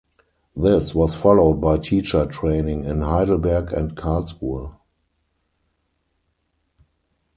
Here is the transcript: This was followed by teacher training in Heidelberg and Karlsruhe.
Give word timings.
This 0.55 0.95
was 0.95 1.15
followed 1.15 1.61
by 1.61 1.77
teacher 1.77 2.25
training 2.25 2.85
in 2.85 3.01
Heidelberg 3.03 3.71
and 3.71 3.95
Karlsruhe. 3.95 4.75